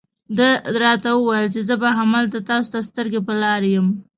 [0.37, 0.49] ده
[0.81, 3.87] راته وویل چې زه به همدلته تاسو ته سترګې په لار یم.